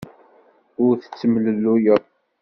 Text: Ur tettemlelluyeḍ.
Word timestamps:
Ur 0.85 0.93
tettemlelluyeḍ. 1.01 2.01